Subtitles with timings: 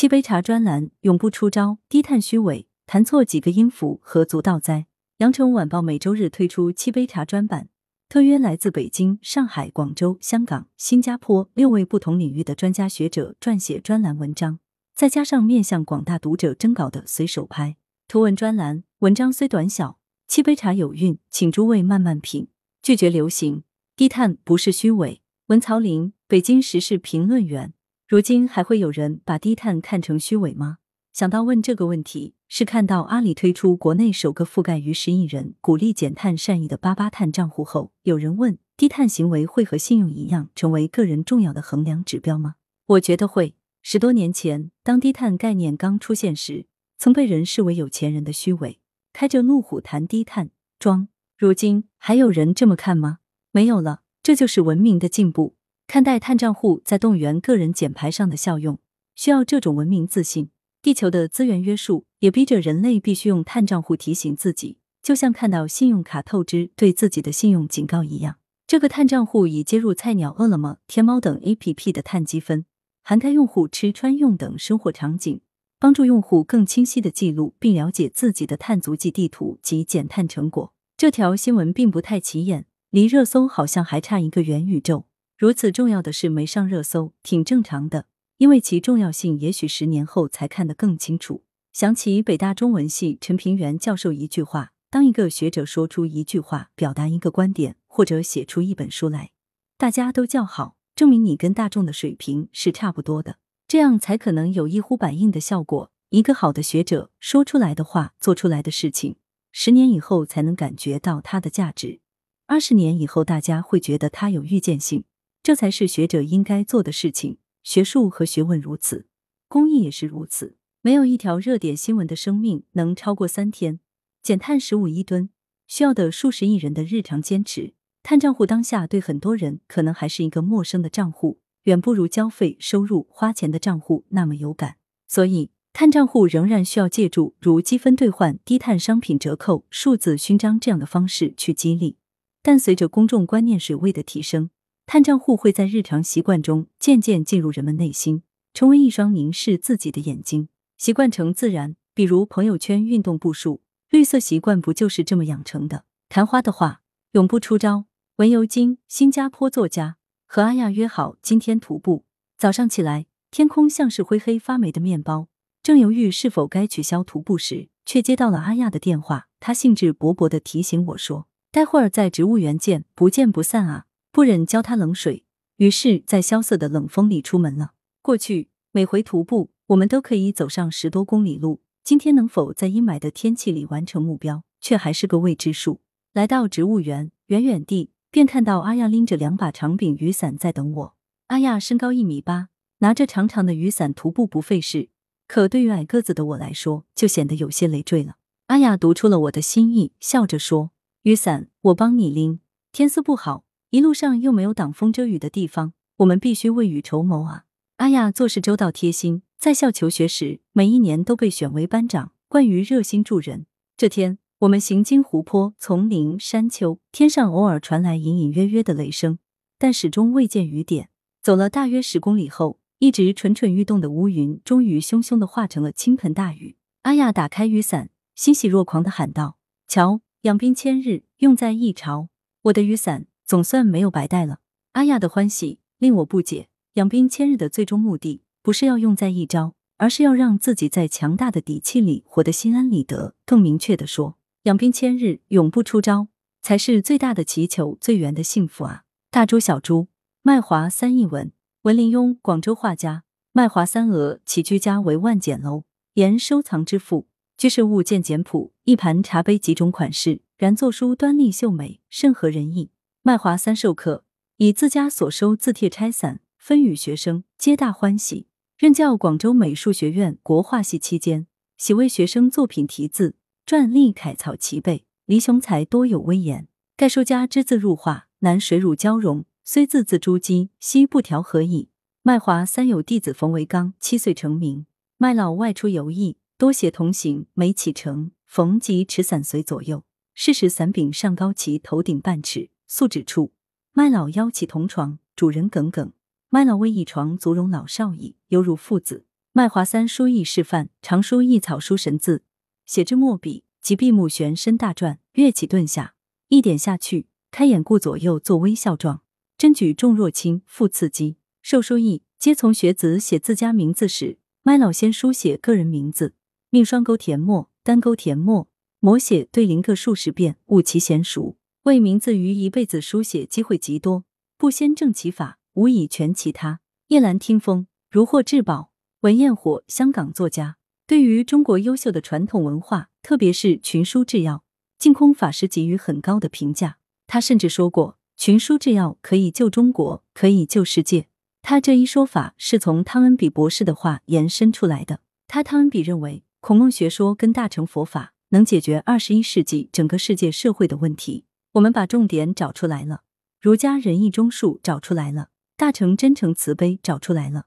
[0.00, 4.86] 七杯茶专栏永不出招，低碳虚伪，弹错几个音符何足道哉？
[5.18, 7.68] 羊城晚报每周日推出七杯茶专版，
[8.08, 14.58] 特约来自北京、上海、广州、香港、新加坡六位不同领域的专家学者撰写专栏文章，
[14.94, 17.76] 再加上面向广大读者征稿的随手拍
[18.08, 22.48] 图文专栏，文章虽短小，七杯茶有韵，请诸位慢慢品。
[22.80, 23.64] 拒绝流行，
[23.94, 25.20] 低碳不是虚伪。
[25.48, 27.74] 文曹林，北京时事评论员。
[28.10, 30.78] 如今还会有人把低碳看成虚伪吗？
[31.12, 42.56] 想到问这个问题，是看到阿里推出国内首个覆盖逾十亿人、鼓励减碳善意的八八碳账户后，有人问：低碳行为会和信用一样成为个人重要的衡量指标吗？
[42.86, 43.54] 我觉得会。
[43.80, 46.66] 十多年前，当低碳概念刚出现时，
[46.98, 48.80] 曾被人视为有钱人的虚伪，
[49.12, 51.06] 开着路虎谈低碳装。
[51.38, 53.18] 如今还有人这么看吗？
[53.52, 55.54] 没有了，这就是文明的进步。
[55.92, 58.78] 看待碳账户在动员个人减排上的效用，
[59.16, 60.50] 需要这种文明自信。
[60.80, 68.36] 地球的资源约束也逼着人类必须用碳账户提醒自己，就像看到信用卡透支对自己的信用警告一样。
[68.68, 72.64] 这个碳账户已接入菜鸟、饿了么、天猫等 APP 的碳积分，
[73.02, 75.40] 涵盖用户吃穿用等生活场景，
[75.80, 80.72] 帮助用户更清晰的记录并了解自己的碳足迹地图及减碳成果。
[80.96, 85.06] 这条新闻并不太起眼，离热搜好像还差一个元宇宙。
[85.40, 88.04] 如此重要的事没上热搜，挺正常的，
[88.36, 91.44] 因为其重要性也许十年后才看得更清楚。
[91.72, 99.30] 想起北大中文系陈平原教授一句话：当一个学者说出一句话，表达一个观点，或者写出一本书来，
[99.78, 105.90] 大家都叫好，证明你跟大众的水平是差不多的，这样才可能有一呼百应的效果。
[106.10, 109.16] 一个好的学者说出来的话，做出来的事情。
[109.52, 112.00] 十年以后才能感觉到它的价值，
[112.44, 115.04] 二十年以后大家会觉得它有预见性，
[115.50, 117.38] 这才是学者应该做的事情。
[117.64, 119.08] 学术和学问如此，
[119.48, 120.56] 公益也是如此。
[120.80, 123.80] 没有一条热点新闻的生命能超过三天。
[124.22, 125.30] 减碳十五亿吨，
[125.66, 127.74] 需要的数十亿人的日常坚持。
[128.04, 134.76] 碳账户当下对很多人可能还是一个陌生的账户，远不如交费、收入、花钱的账户那么有感。
[135.08, 135.50] 所以。
[135.72, 141.96] 碳账户仍然需要借助如积分兑换、低碳商品折扣、数字勋章这样的方式去激励，
[142.40, 144.50] 但随着公众观念水位的提升，
[144.92, 151.76] 碳账户会在日常习惯中渐渐进入人们内心，成为一双凝视自己的眼睛，习惯成自然。
[151.94, 155.84] 比如朋友圈运动步数，绿色习惯不就是这么养成的？
[156.08, 157.84] 昙花的话，永不出招。
[158.16, 159.96] 文尤金，新加坡作家，
[160.26, 162.04] 和阿亚约好今天徒步。
[162.36, 165.28] 早上起来，天空像是灰黑发霉的面包。
[165.62, 169.28] 正犹豫是否该取消徒步时，却接到了阿亚的电话。
[169.38, 175.24] 他兴致勃勃的提醒我说：“待会儿在植物园见，不见不散啊！”不忍浇他冷水，
[175.58, 177.72] 于是，在萧瑟的冷风里出门了。
[178.02, 181.60] 过去每回徒步，我们都可以走上十多公里路。
[181.84, 185.80] 今天能否在阴霾的天气里完成目标，却还是个未知数。
[186.12, 190.94] 来到植物园，远远地便看到阿亚拎着两把长柄雨伞在等我。
[191.28, 192.48] 阿亚身高一米八，
[192.78, 194.88] 拿着长长的雨伞徒步不费事。
[195.28, 198.16] 可对于矮个子的我来说，就显得有些累赘了。
[198.46, 200.72] 阿雅读出了我的心意，笑着说
[201.02, 202.40] ：“雨伞我帮你拎。
[202.72, 207.44] 天色不好，一路上又没有挡风遮雨的地方，我们必须未雨绸缪啊。”
[207.78, 213.46] 阿雅做事周到贴心，在校求学时，每一年都被选为班长，惯于热心助人。
[213.76, 219.18] 这天，我们行经湖泊、丛林、山丘，天上偶尔传来隐隐约约的雷声，
[219.58, 220.90] 但始终未见雨点。
[221.22, 222.60] 走了大约十公里后。
[222.82, 226.56] 一直蠢蠢欲动的乌云，终于汹汹的化成了倾盆大雨。
[226.80, 229.36] 阿亚打开雨伞，欣喜若狂的喊道
[229.68, 232.08] ：“瞧，养兵千日，用在一朝，
[232.44, 234.40] 我的雨伞总算没有白带了。”
[234.74, 243.14] 阿亚的欢喜令我不解，养兵千日的最终目的，不是要用在一朝，而是要让自己在强大的底气里活得心安理得。
[243.24, 246.08] 更明确的说，养兵千日，永不出招，
[246.42, 248.82] 才是最大的祈求，最圆的幸福啊！
[249.12, 249.86] 大珠小珠，
[250.22, 251.30] 卖华三译文。
[251.62, 255.62] 文林庸，广州画家，卖华三额，起居家为万简楼，
[255.94, 257.06] 言收藏之富。
[257.36, 262.70] 居室物见简朴，一盘茶杯几种款式，然作书端丽秀美，甚合人意。
[263.02, 264.04] 卖华三授课，
[264.36, 268.26] 以自家所收字帖拆散，分与学生，皆大欢喜。
[268.58, 271.26] 任教广州美术学院国画系期间，
[271.56, 273.14] 喜为学生作品题字，
[273.46, 276.46] 篆隶楷草齐备，离雄才多有威严。
[276.76, 279.24] 盖书家之字入画，难水乳交融。
[279.44, 281.70] 虽字字珠玑，惜不调和矣。
[282.02, 284.66] 麦华三有弟子冯维刚，七岁成名。
[284.98, 287.24] 麦老外出游艺，多携同行。
[287.32, 289.84] 每启程，冯即持伞随左右。
[290.12, 293.32] 适时伞柄上高其头顶半尺，宿止处，
[293.72, 295.92] 麦老邀其同床，主人耿耿。
[296.28, 299.06] 麦老为一床足容老少矣，犹如父子。
[299.32, 302.22] 麦华三书艺示范，常书一草书神字，
[302.64, 305.96] 写之墨笔，即闭目悬身大篆，跃起顿下，
[306.28, 309.02] 一点下去，开眼顾左右，作微笑状，
[309.36, 311.16] 真举重若轻，复刺激。
[311.42, 314.18] 授书艺，皆从学子写自家名字时。
[314.44, 316.14] 麦老先书写个人名字，
[316.50, 318.48] 命双钩填墨，单钩填墨，
[318.80, 321.36] 摹写对临各数十遍，悟其娴熟。
[321.64, 324.04] 为名字于一辈子书写机会极多，
[324.38, 326.60] 不先正其法，无以全其他。
[326.88, 328.70] 夜阑听风，如获至宝。
[329.00, 334.42] 文彦火，香港作家，对于中国优秀的传统文化，特别是群书制药，
[334.78, 336.78] 净空法师给予很高的评价。
[337.06, 341.08] 他甚至说过，群书制药可以救中国，可以救世界。
[341.42, 345.00] 他这一说法是从汤恩比博士的话延伸出来的。
[345.28, 351.24] 他汤恩比认为，孔孟学说跟大乘佛法能解决二十一世纪整个世界社会的问题。
[351.52, 353.02] 我们把重点找出来了，
[353.40, 357.46] 儒家仁义忠恕找出来了，大乘真诚慈悲找出来了，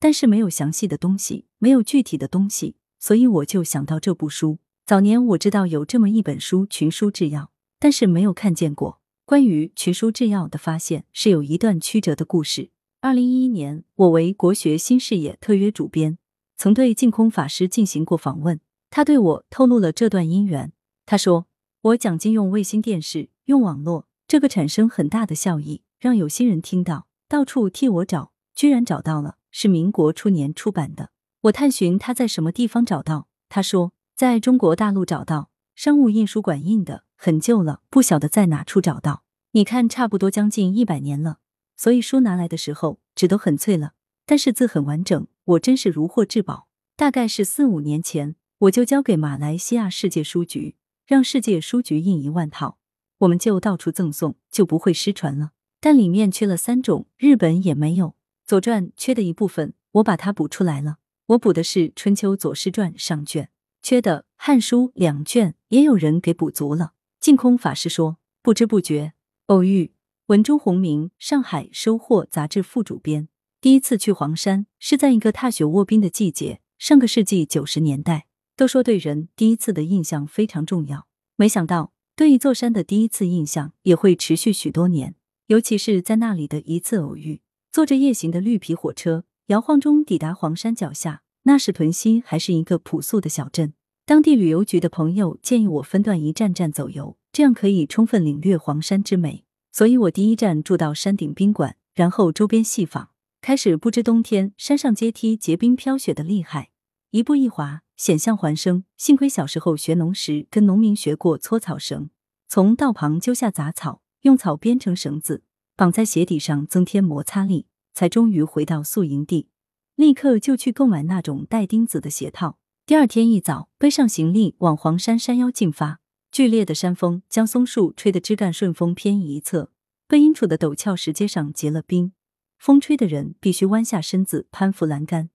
[0.00, 4.58] 但是没有详细的东西，没有具体的东西，所以我就想到这部书。
[4.84, 7.42] 早年我知道有这么一本书《群书治要》，
[7.78, 9.00] 但是没有看见过。
[9.24, 12.70] 关于《群书治要》的发现是有一段曲折的故事。
[13.00, 16.18] 二零一一年，我为国学新视野特约主编，
[16.56, 18.60] 曾对净空法师进行过访问。
[18.90, 20.72] 他对我透露了这段因缘。
[21.06, 21.46] 他说
[21.84, 31.10] ：“我讲经用卫星电视，用网络，这个产生很大的效益，让有心人听到，到处替我找，居然找到了，是民国初年出版的。
[31.42, 39.24] 我探寻他在什么地方找到，他说在中国大陆找到，商务印书馆印的，很旧了，不晓得在哪处找到。
[39.50, 41.40] 你看，差不多将近一百年了。”
[41.76, 43.92] 所以书拿来的时候纸都很脆了，
[44.24, 46.66] 但是字很完整，我真是如获至宝。
[46.96, 50.76] 大概是四五年前，我就交给马来西亚世界书局，
[51.06, 52.78] 让世界书局印一万套，
[53.18, 55.50] 我们就到处赠送，就不会失传了。
[55.80, 58.08] 但里面缺了三种，日本也没有。
[58.46, 60.96] 《左传》缺的一部分，我把它补出来了。
[61.26, 63.50] 我补的是《春秋左氏传》上卷，
[63.82, 66.92] 缺的《汉书》两卷，也有人给补足了。
[67.20, 69.12] 净空法师说：“不知不觉，
[69.46, 69.92] 偶遇。”
[70.28, 73.28] 文中红明，上海收获杂志副主编。
[73.60, 78.26] 第一次去黄山是在一个踏雪卧冰的季节，上个世纪九十年代。
[78.56, 81.06] 都说对人第一次的印象非常重要，
[81.36, 85.14] 没想到对一座山的第一次印象也会持续许多年。
[85.48, 91.22] 尤其是在那里的一次偶遇，坐着夜行的绿皮火车，摇晃中抵达黄山脚下。
[91.42, 93.74] 那时屯溪还是一个朴素的小镇，
[94.06, 99.44] 当地旅游局的朋友建议我分段一站站走游，这样可以充分领略黄山之美。
[99.70, 103.10] 所以我第一站住到山顶宾馆，然后周边细访。
[103.42, 106.70] 开始不知冬天山上阶梯结冰飘雪的厉害，
[107.14, 108.82] 一步一滑，险象环生。
[108.96, 112.10] 幸亏小时候学农时跟农民学过搓草绳，
[112.48, 115.44] 从道旁揪下杂草，用草编成绳子，
[115.76, 119.46] 绑在鞋底上增添摩擦力，才终于回到宿营地。
[119.94, 122.58] 立刻就去购买那种带钉子的鞋套。
[122.84, 126.00] 第二天一早，背上行李往黄山山腰进发。
[126.32, 129.70] 剧烈的山风将松树吹得枝干顺风偏移一侧，
[130.08, 132.12] 背阴处的陡峭石阶上结了冰，
[132.58, 135.30] 风吹的人必须弯下身子攀扶栏杆。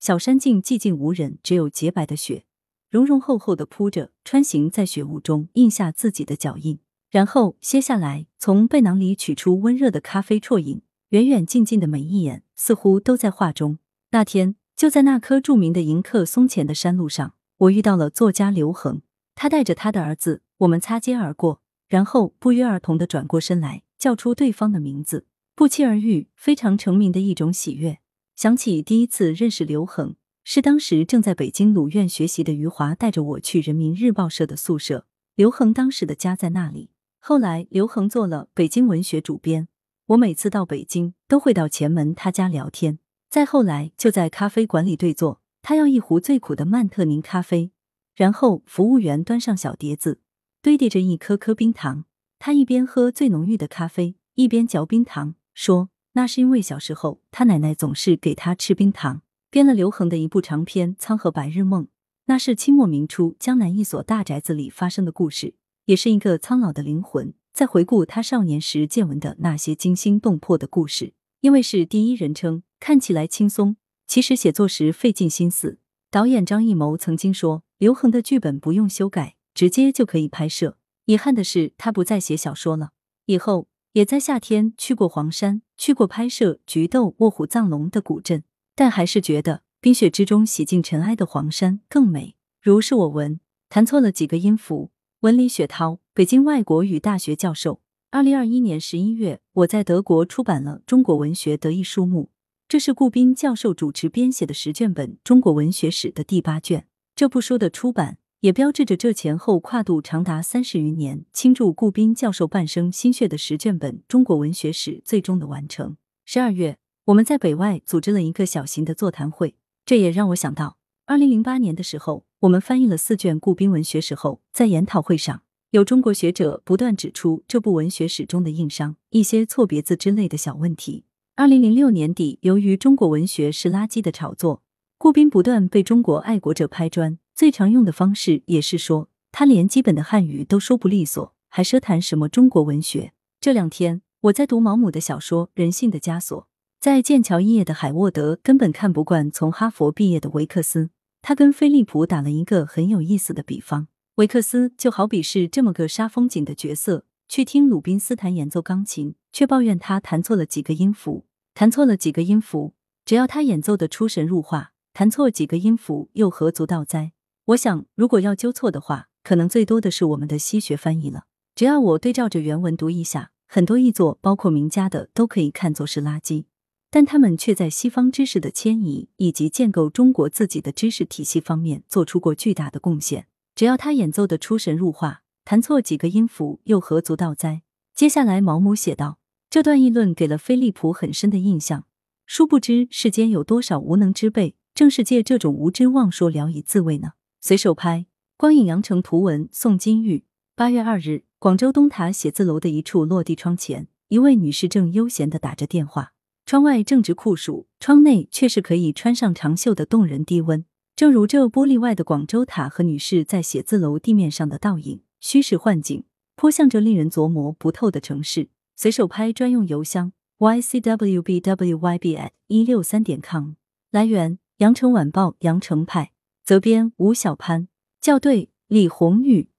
[0.00, 2.44] 小山径寂静无人，只有洁白的雪，
[2.88, 6.78] 绒绒厚厚的铺着，穿行在雪雾中，印下自己的脚印。
[7.10, 13.78] 然后歇下来，从背囊里取出温热的咖啡啜饮，远远近近的每一眼似乎都在画中。
[14.10, 19.02] 那天就在那棵著名的迎客松前的山路上，我遇到了作家刘恒。
[19.34, 27.98] 他带着他的儿子，我们擦肩而过，然后不约而同的转过身来，叫出对方的名字，不期而遇，非常成名的一种喜悦。
[28.38, 30.14] 想起第一次认识刘恒，
[30.44, 36.90] 是当时正在北京鲁院学习的余华带着我去人民日报社的宿舍，刘恒当时的家在那里。
[37.18, 39.66] 后来刘恒做了北京文学主编，
[40.06, 43.00] 我每次到北京都会到前门他家聊天。
[43.28, 47.72] 再后来就在咖啡馆里对坐，他要一壶最苦的曼特宁咖啡。
[48.14, 50.20] 然后服务员端上小碟子，
[50.62, 52.04] 堆叠着一颗颗冰糖。
[52.38, 61.84] 他一边喝最浓郁的咖啡，一边嚼冰糖，说：“那是因为小时候他奶奶总是给他吃冰糖。”编了刘恒的一部长篇《沧河白日梦》，
[62.26, 65.54] 那是清末明初江南一所大宅子里发生的故事，
[65.86, 71.14] 也是一个苍老的灵魂在回顾他少年时见闻的那些惊心动魄的故事。
[71.40, 75.78] 因为是第一人称，看起来轻松，其实写作时费尽心思。
[76.10, 77.62] 导演张艺谋曾经说。
[77.78, 80.78] 刘恒的剧本不用修改，直接就可以拍摄。
[81.04, 82.90] 遗憾的是，他不再写小说了。
[83.26, 88.44] 以后也在夏天去过黄山，去过拍摄《菊豆卧虎藏龙》的古镇，
[88.76, 92.36] 但还是觉得冰雪之中洗净尘埃的黄山更美。
[92.62, 94.92] 如是我闻，弹错了几个音符。
[95.22, 97.80] 文理雪涛，北京外国语大学教授。
[98.12, 102.26] 二零二一年十一月，我在德国出版了《中国文学得意书目》，
[102.68, 106.86] 这是顾斌教授主持编写的十卷本中国文学史的第八卷。
[107.16, 115.96] 这部书的出版，也标志着这前后跨度长达三十余年、倾注顾斌教授半生心血的十卷本中国文学史最终的完成。
[116.24, 125.42] 十二月，我们在北外组织了一个小型的座谈会，这也让我想到，二零零八年的时候，我们翻译了四卷顾斌文学史后，在研讨会上，
[125.72, 131.04] 有中国学者不断指出这部文学史中的硬伤、一些错别字之类的小问题。
[131.34, 134.62] 二零零六年底，由于中国文学是垃圾的炒作。
[134.96, 143.12] 顾斌不断被中国爱国者拍砖，最常用的方式也是说他连基本的汉语都说不利索，还奢谈什么中国文学。
[143.40, 146.42] 这两天我在读毛姆的小说《人性的枷锁》，
[146.80, 150.90] 在剑桥一业的海沃德根本看不惯从哈佛毕业的维克斯，
[151.22, 164.72] 他跟菲利普打了一个很有意思的比方：维克斯就好比是这么个杀风景的角色，去听鲁宾斯坦演奏钢琴，却抱怨他弹错了几个音符，弹错了几个音符，只要他演奏的出神入化。
[164.92, 167.12] 弹错几个音符又何足道哉？
[167.48, 171.24] 我想，如果要纠错的话，可能最多的是我们的西学翻译了。
[171.54, 176.44] 只要我对照着原文读一下，很多译作，包括名家的，都可以看作是垃圾，
[176.90, 183.28] 但他们却在西方知识的迁移以及建构中国自己的知识体系方面做出过巨大的贡献。
[183.54, 187.62] 只要他演奏的出神入化，弹错几个音符又何足道哉？
[187.94, 191.86] 接下来，毛姆写道：这段议论给了菲利普很深的印象。
[192.26, 194.56] 殊不知，世间有多少无能之辈。
[194.74, 197.12] 正是借这种无知妄说聊以自慰呢。
[197.40, 200.24] 随手拍，光影羊城图文，宋金玉。
[200.56, 206.14] 八月二日，广州东塔写字楼的一处落地窗前，一位女士正悠闲的打着电话。
[206.44, 210.64] 窗外正值酷暑，窗内却是可以穿上长袖的动人低温。
[210.96, 216.02] 正如这玻璃外的广州塔和女士在写字楼地面上的倒影，虚实幻景，
[216.34, 218.48] 颇像着令人琢磨不透的城市。
[218.74, 223.52] 随手拍专用邮箱：ycwbwyb@ 一六三点 com。
[223.92, 224.40] 来源。
[224.58, 226.10] 羊城晚报羊城派
[226.48, 227.68] 责编吴小潘
[228.00, 229.50] 校对李红宇。